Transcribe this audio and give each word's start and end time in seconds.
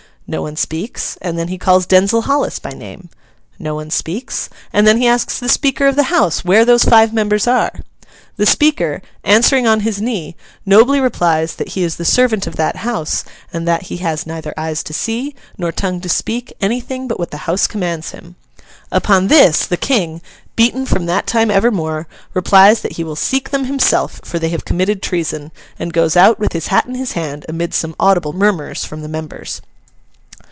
No 0.27 0.41
one 0.41 0.55
speaks, 0.55 1.17
and 1.21 1.37
then 1.37 1.49
he 1.49 1.57
calls 1.57 1.85
Denzil 1.85 2.21
Hollis 2.21 2.57
by 2.57 2.69
name. 2.69 3.09
No 3.59 3.75
one 3.75 3.89
speaks, 3.91 4.47
and 4.71 4.87
then 4.87 4.95
he 4.95 5.05
asks 5.05 5.37
the 5.39 5.49
Speaker 5.49 5.87
of 5.87 5.97
the 5.97 6.03
House 6.03 6.45
where 6.45 6.63
those 6.63 6.85
five 6.85 7.11
members 7.13 7.47
are? 7.47 7.73
The 8.37 8.45
Speaker, 8.45 9.01
answering 9.25 9.67
on 9.67 9.81
his 9.81 9.99
knee, 10.01 10.37
nobly 10.65 11.01
replies 11.01 11.55
that 11.55 11.69
he 11.69 11.83
is 11.83 11.97
the 11.97 12.05
servant 12.05 12.47
of 12.47 12.55
that 12.55 12.77
House, 12.77 13.25
and 13.51 13.67
that 13.67 13.87
he 13.87 13.97
has 13.97 14.25
neither 14.25 14.53
eyes 14.55 14.83
to 14.83 14.93
see, 14.93 15.35
nor 15.57 15.73
tongue 15.73 15.99
to 15.99 16.07
speak, 16.07 16.53
anything 16.61 17.09
but 17.09 17.19
what 17.19 17.31
the 17.31 17.45
House 17.51 17.67
commands 17.67 18.11
him. 18.11 18.35
Upon 18.89 19.27
this, 19.27 19.65
the 19.65 19.75
King, 19.75 20.21
beaten 20.55 20.85
from 20.85 21.07
that 21.07 21.27
time 21.27 21.51
evermore, 21.51 22.07
replies 22.33 22.79
that 22.83 22.93
he 22.93 23.03
will 23.03 23.17
seek 23.17 23.49
them 23.49 23.65
himself, 23.65 24.21
for 24.23 24.39
they 24.39 24.49
have 24.49 24.63
committed 24.63 25.01
treason; 25.03 25.51
and 25.77 25.91
goes 25.91 26.15
out, 26.15 26.39
with 26.39 26.53
his 26.53 26.67
hat 26.67 26.85
in 26.85 26.95
his 26.95 27.13
hand, 27.13 27.45
amid 27.49 27.73
some 27.73 27.95
audible 27.99 28.31
murmurs 28.31 28.85
from 28.85 29.01
the 29.01 29.09
members. 29.09 29.61